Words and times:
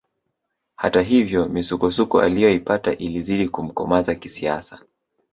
Hata 0.75 1.01
hivyo 1.01 1.45
misukosuko 1.49 2.21
aliyoipitia 2.21 2.97
ilizidi 2.97 3.49
kumkomaza 3.49 4.15
kisiasa 4.15 4.79